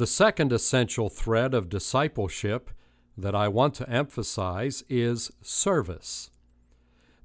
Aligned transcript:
The 0.00 0.06
second 0.06 0.50
essential 0.50 1.10
thread 1.10 1.52
of 1.52 1.68
discipleship 1.68 2.70
that 3.18 3.34
I 3.34 3.48
want 3.48 3.74
to 3.74 3.90
emphasize 3.90 4.82
is 4.88 5.30
service. 5.42 6.30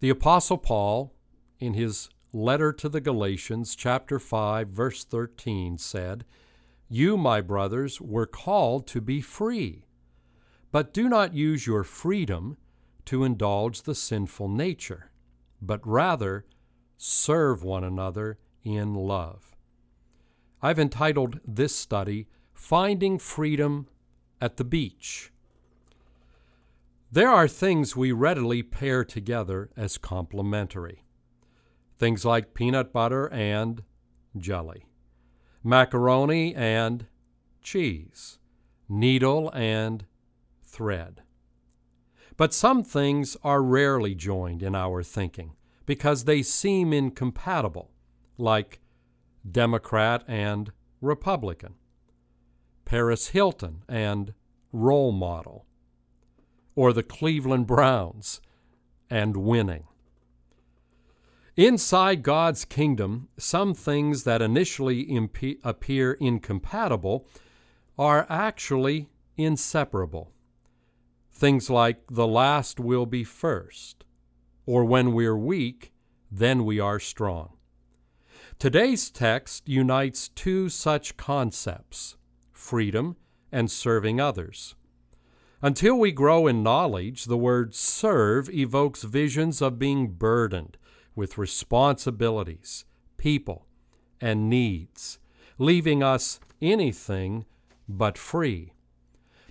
The 0.01 0.09
Apostle 0.09 0.57
Paul, 0.57 1.13
in 1.57 1.73
his 1.73 2.09
letter 2.33 2.73
to 2.73 2.89
the 2.89 2.99
Galatians, 2.99 3.77
chapter 3.77 4.19
5, 4.19 4.67
verse 4.67 5.05
13, 5.05 5.77
said, 5.77 6.25
You, 6.89 7.15
my 7.15 7.39
brothers, 7.39 8.01
were 8.01 8.25
called 8.25 8.87
to 8.87 8.99
be 8.99 9.21
free, 9.21 9.85
but 10.73 10.93
do 10.93 11.07
not 11.07 11.33
use 11.33 11.65
your 11.65 11.85
freedom 11.85 12.57
to 13.05 13.23
indulge 13.23 13.83
the 13.83 13.95
sinful 13.95 14.49
nature, 14.49 15.11
but 15.61 15.79
rather 15.87 16.45
serve 16.97 17.63
one 17.63 17.85
another 17.85 18.37
in 18.65 18.95
love. 18.95 19.55
I've 20.61 20.79
entitled 20.79 21.39
this 21.45 21.73
study, 21.73 22.27
Finding 22.55 23.19
Freedom 23.19 23.85
at 24.41 24.57
the 24.57 24.63
Beach. 24.63 25.31
There 27.11 27.29
are 27.29 27.47
things 27.47 27.95
we 27.95 28.11
readily 28.11 28.63
pair 28.63 29.03
together 29.03 29.69
as 29.77 29.99
complementary. 29.99 31.03
Things 31.99 32.25
like 32.25 32.55
peanut 32.55 32.91
butter 32.91 33.31
and 33.31 33.83
jelly, 34.35 34.85
macaroni 35.63 36.55
and 36.55 37.05
cheese, 37.61 38.39
needle 38.89 39.51
and 39.53 40.05
thread. 40.63 41.21
But 42.35 42.53
some 42.53 42.83
things 42.83 43.37
are 43.43 43.61
rarely 43.61 44.15
joined 44.15 44.63
in 44.63 44.73
our 44.73 45.03
thinking 45.03 45.51
because 45.85 46.23
they 46.23 46.41
seem 46.41 46.93
incompatible, 46.93 47.91
like 48.37 48.79
Democrat 49.49 50.23
and 50.27 50.71
Republican, 51.01 51.75
Paris 52.85 53.29
Hilton 53.29 53.83
and 53.89 54.33
role 54.71 55.11
model, 55.11 55.65
or 56.75 56.93
the 56.93 57.03
Cleveland 57.03 57.67
Browns 57.67 58.41
and 59.09 59.35
winning. 59.37 59.85
Inside 61.57 62.21
God's 62.21 62.65
kingdom, 62.65 63.29
some 63.37 63.73
things 63.73 64.23
that 64.23 64.41
initially 64.41 65.07
appear 65.63 66.13
incompatible 66.13 67.27
are 67.97 68.25
actually 68.29 69.09
inseparable. 69.37 70.31
Things 71.31 71.69
like 71.69 72.01
the 72.09 72.27
last 72.27 72.79
will 72.79 73.05
be 73.05 73.23
first, 73.23 74.03
or 74.65 74.83
when 74.83 75.13
we're 75.13 75.37
weak, 75.37 75.93
then 76.29 76.65
we 76.65 76.79
are 76.79 76.99
strong. 76.99 77.53
Today's 78.59 79.09
text 79.09 79.67
unites 79.67 80.27
two 80.29 80.67
such 80.69 81.17
concepts 81.17 82.17
freedom 82.65 83.15
and 83.51 83.69
serving 83.69 84.19
others. 84.19 84.73
Until 85.61 85.95
we 85.97 86.11
grow 86.11 86.47
in 86.47 86.63
knowledge, 86.63 87.25
the 87.25 87.37
word 87.37 87.75
serve 87.75 88.49
evokes 88.49 89.03
visions 89.03 89.61
of 89.61 89.79
being 89.79 90.09
burdened 90.09 90.77
with 91.15 91.37
responsibilities, 91.37 92.85
people, 93.17 93.65
and 94.19 94.49
needs, 94.49 95.19
leaving 95.57 96.01
us 96.03 96.39
anything 96.61 97.45
but 97.87 98.17
free. 98.17 98.73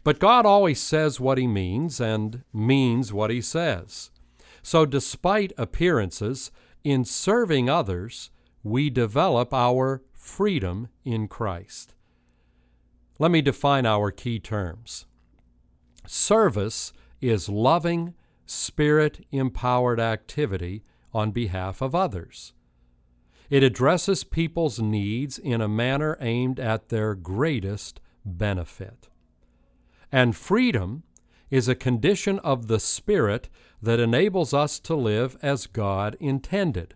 But 0.02 0.18
God 0.18 0.44
always 0.44 0.80
says 0.80 1.20
what 1.20 1.38
He 1.38 1.46
means 1.46 2.00
and 2.00 2.42
means 2.52 3.12
what 3.12 3.30
He 3.30 3.40
says. 3.40 4.10
So, 4.62 4.84
despite 4.84 5.52
appearances, 5.56 6.50
in 6.82 7.04
serving 7.04 7.70
others, 7.70 8.30
we 8.62 8.90
develop 8.90 9.54
our 9.54 10.02
freedom 10.12 10.88
in 11.04 11.28
Christ. 11.28 11.94
Let 13.18 13.30
me 13.30 13.42
define 13.42 13.86
our 13.86 14.10
key 14.10 14.38
terms. 14.40 15.06
Service 16.06 16.92
is 17.20 17.48
loving, 17.48 18.14
spirit 18.46 19.24
empowered 19.30 20.00
activity 20.00 20.84
on 21.12 21.30
behalf 21.30 21.80
of 21.80 21.94
others. 21.94 22.52
It 23.50 23.62
addresses 23.62 24.24
people's 24.24 24.80
needs 24.80 25.38
in 25.38 25.60
a 25.60 25.68
manner 25.68 26.16
aimed 26.20 26.58
at 26.58 26.88
their 26.88 27.14
greatest 27.14 28.00
benefit. 28.24 29.08
And 30.10 30.34
freedom 30.34 31.04
is 31.50 31.68
a 31.68 31.74
condition 31.74 32.38
of 32.40 32.66
the 32.66 32.80
Spirit 32.80 33.48
that 33.80 34.00
enables 34.00 34.52
us 34.52 34.80
to 34.80 34.94
live 34.94 35.36
as 35.42 35.66
God 35.66 36.16
intended. 36.18 36.94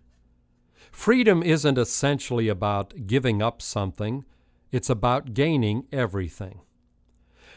Freedom 0.91 1.43
isn't 1.43 1.77
essentially 1.77 2.47
about 2.47 3.07
giving 3.07 3.41
up 3.41 3.61
something, 3.61 4.25
it's 4.71 4.89
about 4.89 5.33
gaining 5.33 5.85
everything. 5.91 6.61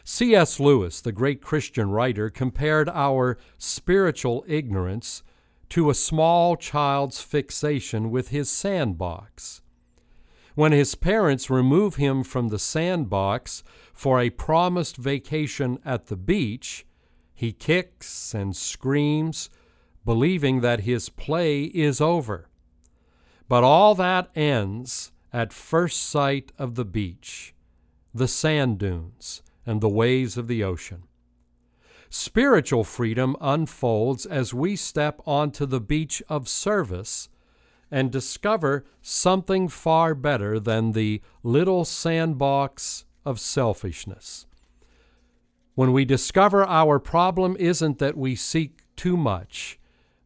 C.S. 0.04 0.58
Lewis, 0.58 1.00
the 1.00 1.12
great 1.12 1.40
Christian 1.40 1.90
writer, 1.90 2.28
compared 2.28 2.88
our 2.88 3.38
spiritual 3.58 4.44
ignorance 4.48 5.22
to 5.68 5.90
a 5.90 5.94
small 5.94 6.56
child's 6.56 7.20
fixation 7.20 8.10
with 8.10 8.28
his 8.28 8.50
sandbox. 8.50 9.62
When 10.54 10.72
his 10.72 10.94
parents 10.94 11.48
remove 11.48 11.94
him 11.94 12.24
from 12.24 12.48
the 12.48 12.58
sandbox 12.58 13.62
for 13.94 14.20
a 14.20 14.30
promised 14.30 14.96
vacation 14.96 15.78
at 15.84 16.06
the 16.06 16.16
beach, 16.16 16.84
he 17.32 17.52
kicks 17.52 18.34
and 18.34 18.54
screams, 18.54 19.48
believing 20.04 20.60
that 20.60 20.80
his 20.80 21.08
play 21.08 21.62
is 21.64 22.00
over. 22.00 22.48
But 23.48 23.64
all 23.64 23.94
that 23.94 24.30
ends 24.34 25.12
at 25.32 25.52
first 25.52 26.02
sight 26.02 26.52
of 26.58 26.74
the 26.74 26.84
beach, 26.84 27.54
the 28.14 28.28
sand 28.28 28.78
dunes, 28.78 29.42
and 29.64 29.80
the 29.80 29.88
waves 29.88 30.36
of 30.36 30.48
the 30.48 30.62
ocean. 30.62 31.04
Spiritual 32.10 32.84
freedom 32.84 33.34
unfolds 33.40 34.26
as 34.26 34.52
we 34.52 34.76
step 34.76 35.20
onto 35.24 35.64
the 35.64 35.80
beach 35.80 36.22
of 36.28 36.48
service 36.48 37.30
and 37.90 38.10
discover 38.10 38.84
something 39.00 39.68
far 39.68 40.14
better 40.14 40.60
than 40.60 40.92
the 40.92 41.22
little 41.42 41.84
sandbox 41.84 43.04
of 43.24 43.40
selfishness. 43.40 44.46
When 45.74 45.92
we 45.92 46.04
discover 46.04 46.64
our 46.64 46.98
problem 46.98 47.56
isn't 47.58 47.98
that 47.98 48.16
we 48.16 48.34
seek 48.34 48.80
too 48.94 49.16
much, 49.16 49.78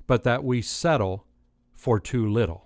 but 0.09 0.25
that 0.25 0.43
we 0.43 0.62
settle 0.62 1.25
for 1.72 2.00
too 2.00 2.27
little. 2.27 2.66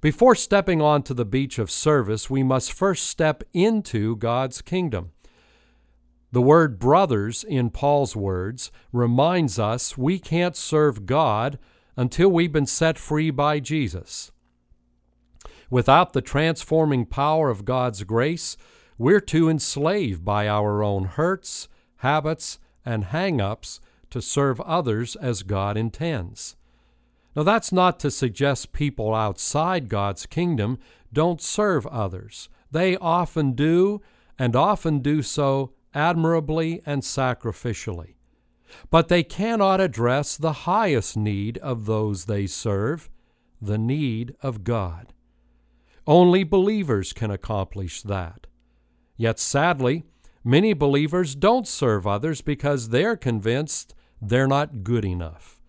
Before 0.00 0.34
stepping 0.34 0.80
onto 0.80 1.12
the 1.12 1.26
beach 1.26 1.58
of 1.58 1.70
service, 1.70 2.30
we 2.30 2.42
must 2.42 2.72
first 2.72 3.06
step 3.06 3.44
into 3.52 4.16
God's 4.16 4.62
kingdom. 4.62 5.12
The 6.32 6.40
word 6.40 6.78
brothers, 6.78 7.44
in 7.44 7.68
Paul's 7.68 8.16
words, 8.16 8.72
reminds 8.92 9.58
us 9.58 9.98
we 9.98 10.18
can't 10.18 10.56
serve 10.56 11.04
God 11.04 11.58
until 11.96 12.30
we've 12.30 12.52
been 12.52 12.66
set 12.66 12.96
free 12.96 13.30
by 13.30 13.60
Jesus. 13.60 14.32
Without 15.68 16.14
the 16.14 16.22
transforming 16.22 17.04
power 17.04 17.50
of 17.50 17.66
God's 17.66 18.02
grace, 18.04 18.56
we're 18.96 19.20
too 19.20 19.50
enslaved 19.50 20.24
by 20.24 20.48
our 20.48 20.82
own 20.82 21.04
hurts, 21.04 21.68
habits, 21.96 22.58
and 22.86 23.04
hang 23.04 23.40
ups 23.40 23.80
to 24.08 24.22
serve 24.22 24.60
others 24.62 25.14
as 25.16 25.42
God 25.42 25.76
intends. 25.76 26.56
Now, 27.36 27.44
that's 27.44 27.70
not 27.70 28.00
to 28.00 28.10
suggest 28.10 28.72
people 28.72 29.14
outside 29.14 29.88
God's 29.88 30.26
kingdom 30.26 30.78
don't 31.12 31.40
serve 31.40 31.86
others. 31.86 32.48
They 32.70 32.96
often 32.96 33.52
do, 33.52 34.00
and 34.38 34.56
often 34.56 35.00
do 35.00 35.22
so 35.22 35.72
admirably 35.94 36.82
and 36.86 37.02
sacrificially. 37.02 38.14
But 38.90 39.08
they 39.08 39.22
cannot 39.22 39.80
address 39.80 40.36
the 40.36 40.52
highest 40.52 41.16
need 41.16 41.58
of 41.58 41.86
those 41.86 42.24
they 42.24 42.46
serve, 42.46 43.10
the 43.60 43.78
need 43.78 44.34
of 44.42 44.64
God. 44.64 45.12
Only 46.06 46.44
believers 46.44 47.12
can 47.12 47.30
accomplish 47.30 48.02
that. 48.02 48.46
Yet 49.16 49.38
sadly, 49.38 50.04
many 50.42 50.72
believers 50.72 51.34
don't 51.34 51.68
serve 51.68 52.06
others 52.06 52.40
because 52.40 52.88
they're 52.88 53.16
convinced 53.16 53.94
they're 54.20 54.46
not 54.48 54.82
good 54.82 55.04
enough. 55.04 55.59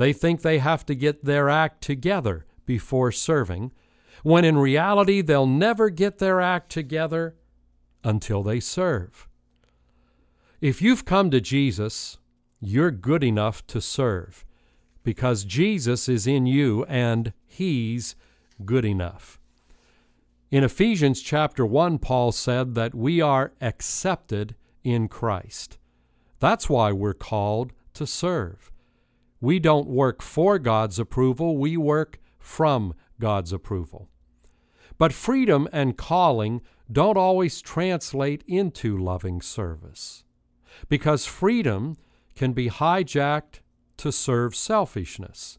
They 0.00 0.14
think 0.14 0.40
they 0.40 0.60
have 0.60 0.86
to 0.86 0.94
get 0.94 1.26
their 1.26 1.50
act 1.50 1.82
together 1.82 2.46
before 2.64 3.12
serving, 3.12 3.70
when 4.22 4.46
in 4.46 4.56
reality 4.56 5.20
they'll 5.20 5.46
never 5.46 5.90
get 5.90 6.16
their 6.16 6.40
act 6.40 6.72
together 6.72 7.36
until 8.02 8.42
they 8.42 8.60
serve. 8.60 9.28
If 10.62 10.80
you've 10.80 11.04
come 11.04 11.30
to 11.32 11.40
Jesus, 11.42 12.16
you're 12.62 12.90
good 12.90 13.22
enough 13.22 13.66
to 13.66 13.82
serve 13.82 14.46
because 15.02 15.44
Jesus 15.44 16.08
is 16.08 16.26
in 16.26 16.46
you 16.46 16.86
and 16.86 17.34
He's 17.46 18.16
good 18.64 18.86
enough. 18.86 19.38
In 20.50 20.64
Ephesians 20.64 21.20
chapter 21.20 21.66
1, 21.66 21.98
Paul 21.98 22.32
said 22.32 22.74
that 22.74 22.94
we 22.94 23.20
are 23.20 23.52
accepted 23.60 24.54
in 24.82 25.08
Christ. 25.08 25.76
That's 26.38 26.70
why 26.70 26.90
we're 26.90 27.12
called 27.12 27.74
to 27.92 28.06
serve. 28.06 28.70
We 29.40 29.58
don't 29.58 29.88
work 29.88 30.22
for 30.22 30.58
God's 30.58 30.98
approval, 30.98 31.56
we 31.56 31.76
work 31.76 32.18
from 32.38 32.94
God's 33.18 33.52
approval. 33.52 34.08
But 34.98 35.12
freedom 35.12 35.68
and 35.72 35.96
calling 35.96 36.60
don't 36.90 37.16
always 37.16 37.60
translate 37.60 38.44
into 38.46 38.98
loving 38.98 39.40
service 39.40 40.24
because 40.88 41.26
freedom 41.26 41.96
can 42.34 42.52
be 42.52 42.68
hijacked 42.68 43.60
to 43.98 44.12
serve 44.12 44.54
selfishness. 44.54 45.58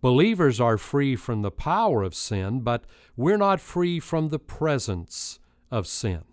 Believers 0.00 0.60
are 0.60 0.76
free 0.76 1.16
from 1.16 1.42
the 1.42 1.50
power 1.50 2.02
of 2.02 2.14
sin, 2.14 2.60
but 2.60 2.84
we're 3.16 3.38
not 3.38 3.60
free 3.60 3.98
from 4.00 4.28
the 4.28 4.38
presence 4.38 5.38
of 5.70 5.86
sin. 5.86 6.24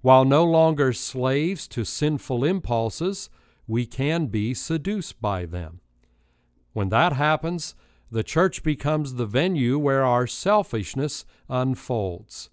While 0.00 0.24
no 0.24 0.44
longer 0.44 0.92
slaves 0.92 1.68
to 1.68 1.84
sinful 1.84 2.44
impulses, 2.44 3.30
we 3.68 3.86
can 3.86 4.26
be 4.26 4.54
seduced 4.54 5.20
by 5.20 5.44
them. 5.44 5.80
When 6.72 6.88
that 6.88 7.12
happens, 7.12 7.74
the 8.10 8.24
church 8.24 8.62
becomes 8.62 9.14
the 9.14 9.26
venue 9.26 9.78
where 9.78 10.04
our 10.04 10.26
selfishness 10.26 11.26
unfolds. 11.48 12.48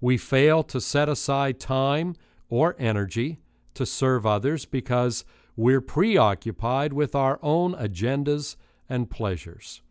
We 0.00 0.16
fail 0.16 0.62
to 0.64 0.80
set 0.80 1.08
aside 1.08 1.60
time 1.60 2.16
or 2.48 2.74
energy 2.78 3.40
to 3.74 3.84
serve 3.84 4.24
others 4.24 4.64
because 4.64 5.24
we're 5.54 5.82
preoccupied 5.82 6.92
with 6.92 7.14
our 7.14 7.38
own 7.42 7.74
agendas 7.74 8.56
and 8.88 9.10
pleasures. 9.10 9.82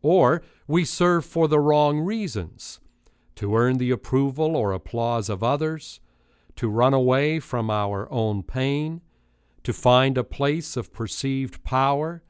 Or 0.00 0.42
we 0.66 0.84
serve 0.84 1.26
for 1.26 1.48
the 1.48 1.60
wrong 1.60 2.00
reasons 2.00 2.80
to 3.36 3.56
earn 3.56 3.78
the 3.78 3.90
approval 3.90 4.56
or 4.56 4.72
applause 4.72 5.28
of 5.28 5.42
others, 5.42 6.00
to 6.56 6.68
run 6.68 6.94
away 6.94 7.40
from 7.40 7.70
our 7.70 8.10
own 8.10 8.42
pain, 8.42 9.00
to 9.64 9.72
find 9.72 10.18
a 10.18 10.24
place 10.24 10.76
of 10.76 10.92
perceived 10.92 11.62
power, 11.64 12.22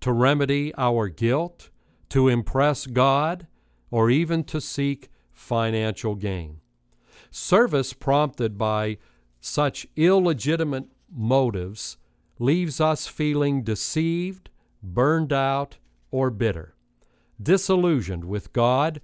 to 0.00 0.12
remedy 0.12 0.72
our 0.76 1.08
guilt, 1.08 1.70
to 2.08 2.28
impress 2.28 2.86
God, 2.86 3.46
or 3.90 4.10
even 4.10 4.44
to 4.44 4.60
seek 4.60 5.10
financial 5.30 6.14
gain. 6.14 6.58
Service 7.30 7.92
prompted 7.92 8.58
by 8.58 8.98
such 9.40 9.86
illegitimate 9.96 10.86
motives 11.10 11.96
leaves 12.38 12.80
us 12.80 13.06
feeling 13.06 13.62
deceived, 13.62 14.50
burned 14.82 15.32
out, 15.32 15.78
or 16.10 16.30
bitter, 16.30 16.74
disillusioned 17.40 18.24
with 18.24 18.52
God 18.52 19.00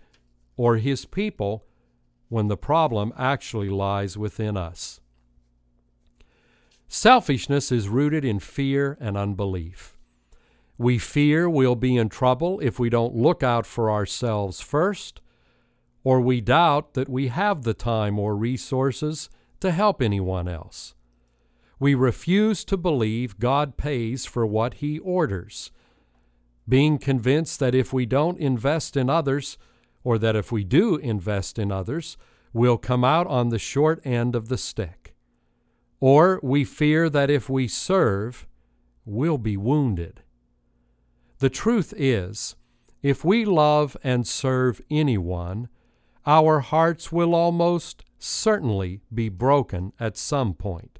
or 0.56 0.76
His 0.76 1.04
people 1.04 1.64
when 2.28 2.48
the 2.48 2.56
problem 2.56 3.12
actually 3.16 3.70
lies 3.70 4.18
within 4.18 4.56
us. 4.56 5.00
Selfishness 6.90 7.70
is 7.70 7.88
rooted 7.88 8.24
in 8.24 8.38
fear 8.38 8.96
and 8.98 9.16
unbelief. 9.16 9.98
We 10.78 10.98
fear 10.98 11.48
we'll 11.48 11.76
be 11.76 11.96
in 11.96 12.08
trouble 12.08 12.60
if 12.60 12.78
we 12.78 12.88
don't 12.88 13.14
look 13.14 13.42
out 13.42 13.66
for 13.66 13.90
ourselves 13.90 14.62
first, 14.62 15.20
or 16.02 16.18
we 16.20 16.40
doubt 16.40 16.94
that 16.94 17.10
we 17.10 17.28
have 17.28 17.62
the 17.62 17.74
time 17.74 18.18
or 18.18 18.34
resources 18.34 19.28
to 19.60 19.70
help 19.70 20.00
anyone 20.00 20.48
else. 20.48 20.94
We 21.78 21.94
refuse 21.94 22.64
to 22.64 22.78
believe 22.78 23.38
God 23.38 23.76
pays 23.76 24.24
for 24.24 24.46
what 24.46 24.74
He 24.74 24.98
orders, 24.98 25.70
being 26.66 26.96
convinced 26.96 27.60
that 27.60 27.74
if 27.74 27.92
we 27.92 28.06
don't 28.06 28.38
invest 28.38 28.96
in 28.96 29.10
others, 29.10 29.58
or 30.04 30.18
that 30.18 30.36
if 30.36 30.50
we 30.50 30.64
do 30.64 30.96
invest 30.96 31.58
in 31.58 31.70
others, 31.70 32.16
we'll 32.54 32.78
come 32.78 33.04
out 33.04 33.26
on 33.26 33.50
the 33.50 33.58
short 33.58 34.00
end 34.06 34.34
of 34.34 34.48
the 34.48 34.58
stick. 34.58 35.07
Or 36.00 36.38
we 36.42 36.64
fear 36.64 37.10
that 37.10 37.30
if 37.30 37.48
we 37.48 37.68
serve, 37.68 38.46
we'll 39.04 39.38
be 39.38 39.56
wounded. 39.56 40.22
The 41.38 41.50
truth 41.50 41.94
is, 41.96 42.56
if 43.02 43.24
we 43.24 43.44
love 43.44 43.96
and 44.02 44.26
serve 44.26 44.80
anyone, 44.90 45.68
our 46.26 46.60
hearts 46.60 47.10
will 47.10 47.34
almost 47.34 48.04
certainly 48.18 49.00
be 49.12 49.28
broken 49.28 49.92
at 49.98 50.16
some 50.16 50.54
point. 50.54 50.98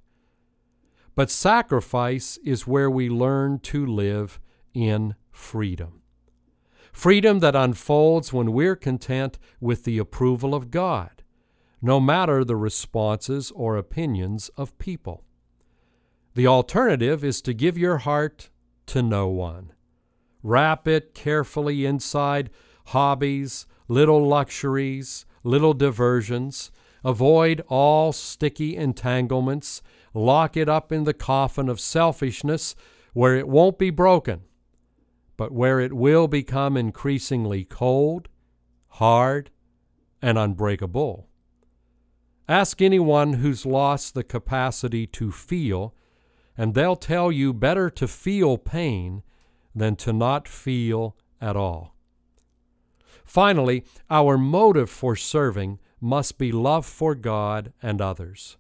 But 1.15 1.31
sacrifice 1.31 2.39
is 2.45 2.67
where 2.67 2.91
we 2.91 3.09
learn 3.09 3.59
to 3.61 3.85
live 3.85 4.41
in 4.73 5.17
freedom. 5.33 6.03
Freedom 6.93 7.41
that 7.41 7.57
unfolds 7.57 8.33
when 8.33 8.53
we're 8.53 8.77
content 8.77 9.39
with 9.61 9.85
the 9.85 9.99
approval 9.99 10.55
of 10.55 10.71
God, 10.71 11.23
no 11.81 12.01
matter 12.01 12.45
the 12.45 12.57
responses 12.57 13.51
or 13.53 13.77
opinions 13.77 14.51
of 14.57 14.79
people. 14.79 15.25
The 16.35 16.47
alternative 16.47 17.25
is 17.25 17.41
to 17.43 17.55
give 17.55 17.79
your 17.79 17.99
heart 17.99 18.51
to 18.87 19.03
no 19.03 19.29
one. 19.29 19.73
Wrap 20.43 20.87
it 20.87 21.15
carefully 21.15 21.85
inside 21.85 22.51
hobbies, 22.87 23.67
little 23.89 24.27
luxuries, 24.27 25.27
little 25.43 25.75
diversions, 25.75 26.71
Avoid 27.05 27.63
all 27.69 28.13
sticky 28.13 28.77
entanglements. 28.77 29.83
Lock 30.15 30.57
it 30.57 30.69
up 30.69 30.91
in 30.91 31.05
the 31.05 31.15
coffin 31.15 31.69
of 31.69 31.81
selfishness 31.81 32.75
where 33.13 33.37
it 33.37 33.49
won't 33.49 33.79
be 33.79 33.91
broken, 33.91 34.43
but 35.37 35.53
where 35.53 35.81
it 35.81 35.93
will 35.93 36.29
become 36.29 36.77
increasingly 36.77 37.65
cold, 37.65 38.29
hard, 38.89 39.51
and 40.21 40.37
unbreakable. 40.37 41.28
Ask 42.49 42.81
anyone 42.81 43.35
who's 43.35 43.67
lost 43.67 44.15
the 44.15 44.25
capacity 44.25 45.07
to 45.09 45.31
feel, 45.31 45.95
and 46.57 46.75
they'll 46.75 46.97
tell 46.97 47.31
you 47.31 47.53
better 47.53 47.91
to 47.91 48.09
feel 48.09 48.57
pain 48.57 49.23
than 49.75 49.97
to 49.97 50.15
not 50.15 50.49
feel 50.49 51.15
at 51.43 51.57
all. 51.57 51.95
Finally, 53.23 53.85
our 54.09 54.39
motive 54.39 54.89
for 54.89 55.15
serving 55.15 55.79
must 56.01 56.39
be 56.39 56.51
love 56.51 56.87
for 56.87 57.15
God 57.15 57.75
and 57.83 58.01
others. 58.01 58.57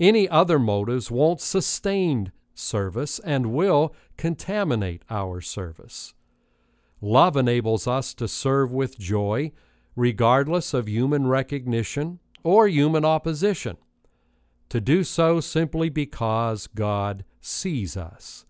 Any 0.00 0.26
other 0.26 0.58
motives 0.58 1.10
won't 1.10 1.42
sustain 1.42 2.32
service 2.54 3.18
and 3.18 3.52
will 3.52 3.94
contaminate 4.16 5.02
our 5.10 5.42
service. 5.42 6.14
Love 7.02 7.36
enables 7.36 7.86
us 7.86 8.14
to 8.14 8.26
serve 8.26 8.72
with 8.72 8.98
joy, 8.98 9.52
regardless 9.94 10.72
of 10.72 10.88
human 10.88 11.26
recognition 11.26 12.18
or 12.44 12.68
human 12.68 13.04
opposition. 13.04 13.76
To 14.68 14.80
do 14.80 15.02
so 15.02 15.40
simply 15.40 15.88
because 15.88 16.68
God 16.68 17.24
sees 17.40 17.96
us. 17.96 18.44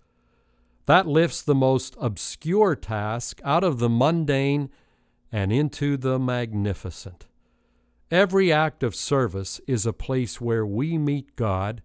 That 0.86 1.06
lifts 1.06 1.40
the 1.40 1.54
most 1.54 1.96
obscure 1.98 2.76
task 2.76 3.40
out 3.42 3.64
of 3.64 3.78
the 3.78 3.88
mundane 3.88 4.68
and 5.32 5.50
into 5.52 5.96
the 5.96 6.18
magnificent. 6.18 7.26
Every 8.10 8.52
act 8.52 8.82
of 8.82 8.94
service 8.94 9.60
is 9.66 9.86
a 9.86 9.92
place 9.92 10.40
where 10.40 10.66
we 10.66 10.98
meet 10.98 11.36
God 11.36 11.82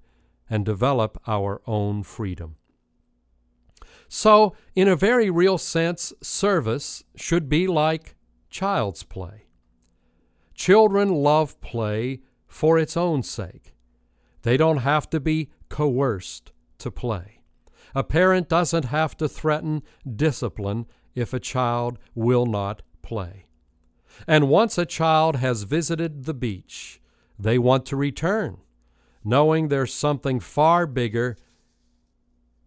and 0.49 0.65
develop 0.65 1.21
our 1.27 1.61
own 1.65 2.03
freedom. 2.03 2.55
So, 4.07 4.55
in 4.75 4.87
a 4.87 4.95
very 4.95 5.29
real 5.29 5.57
sense, 5.57 6.11
service 6.21 7.03
should 7.15 7.47
be 7.47 7.67
like 7.67 8.15
child's 8.49 9.03
play. 9.03 9.48
Children 10.59 11.07
love 11.13 11.61
play 11.61 12.19
for 12.45 12.77
its 12.77 12.97
own 12.97 13.23
sake. 13.23 13.73
They 14.41 14.57
don't 14.57 14.79
have 14.79 15.09
to 15.11 15.21
be 15.21 15.51
coerced 15.69 16.51
to 16.79 16.91
play. 16.91 17.43
A 17.95 18.03
parent 18.03 18.49
doesn't 18.49 18.83
have 18.83 19.15
to 19.19 19.29
threaten 19.29 19.83
discipline 20.05 20.85
if 21.15 21.33
a 21.33 21.39
child 21.39 21.97
will 22.13 22.45
not 22.45 22.81
play. 23.01 23.45
And 24.27 24.49
once 24.49 24.77
a 24.77 24.85
child 24.85 25.37
has 25.37 25.63
visited 25.63 26.25
the 26.25 26.33
beach, 26.33 26.99
they 27.39 27.57
want 27.57 27.85
to 27.85 27.95
return, 27.95 28.57
knowing 29.23 29.69
there's 29.69 29.93
something 29.93 30.41
far 30.41 30.85
bigger 30.85 31.37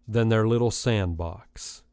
than 0.07 0.29
their 0.29 0.47
little 0.47 0.71
sandbox. 0.71 1.83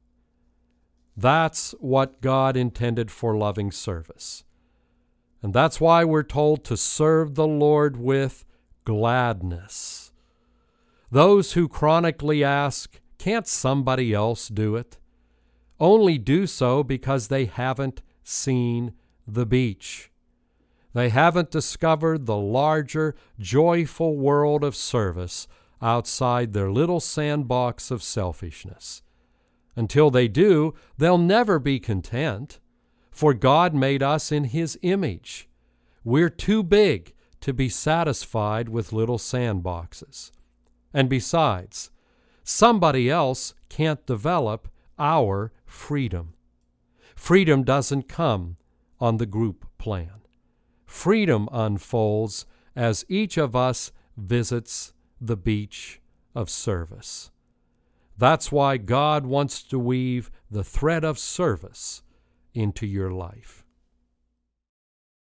That's 1.14 1.72
what 1.72 2.22
God 2.22 2.56
intended 2.56 3.10
for 3.10 3.36
loving 3.36 3.70
service. 3.70 4.44
And 5.42 5.54
that's 5.54 5.80
why 5.80 6.04
we're 6.04 6.22
told 6.22 6.64
to 6.64 6.76
serve 6.76 7.34
the 7.34 7.46
Lord 7.46 7.96
with 7.96 8.44
gladness. 8.84 10.12
Those 11.10 11.54
who 11.54 11.68
chronically 11.68 12.44
ask, 12.44 13.00
can't 13.18 13.46
somebody 13.46 14.14
else 14.14 14.48
do 14.48 14.76
it? 14.76 14.98
Only 15.78 16.18
do 16.18 16.46
so 16.46 16.82
because 16.84 17.28
they 17.28 17.46
haven't 17.46 18.02
seen 18.22 18.92
the 19.26 19.46
beach. 19.46 20.10
They 20.92 21.08
haven't 21.08 21.50
discovered 21.50 22.26
the 22.26 22.36
larger, 22.36 23.16
joyful 23.38 24.16
world 24.16 24.62
of 24.62 24.76
service 24.76 25.48
outside 25.80 26.52
their 26.52 26.70
little 26.70 27.00
sandbox 27.00 27.90
of 27.90 28.02
selfishness. 28.02 29.02
Until 29.76 30.10
they 30.10 30.28
do, 30.28 30.74
they'll 30.98 31.18
never 31.18 31.58
be 31.58 31.80
content, 31.80 32.59
for 33.20 33.34
God 33.34 33.74
made 33.74 34.02
us 34.02 34.32
in 34.32 34.44
His 34.44 34.78
image. 34.80 35.46
We're 36.04 36.30
too 36.30 36.62
big 36.62 37.12
to 37.42 37.52
be 37.52 37.68
satisfied 37.68 38.70
with 38.70 38.94
little 38.94 39.18
sandboxes. 39.18 40.30
And 40.94 41.06
besides, 41.10 41.90
somebody 42.44 43.10
else 43.10 43.52
can't 43.68 44.06
develop 44.06 44.68
our 44.98 45.52
freedom. 45.66 46.32
Freedom 47.14 47.62
doesn't 47.62 48.08
come 48.08 48.56
on 48.98 49.18
the 49.18 49.26
group 49.26 49.66
plan. 49.76 50.22
freedom 50.86 51.46
unfolds 51.52 52.46
as 52.74 53.04
each 53.06 53.36
of 53.36 53.54
us 53.54 53.92
visits 54.16 54.94
the 55.20 55.36
beach 55.36 56.00
of 56.34 56.48
service. 56.48 57.30
That's 58.16 58.50
why 58.50 58.78
God 58.78 59.26
wants 59.26 59.62
to 59.64 59.78
weave 59.78 60.30
the 60.50 60.64
thread 60.64 61.04
of 61.04 61.18
service 61.18 62.02
into 62.54 62.86
your 62.86 63.10
life. 63.10 63.64